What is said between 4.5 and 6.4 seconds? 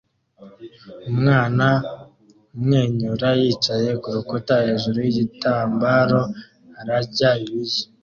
hejuru yigitambaro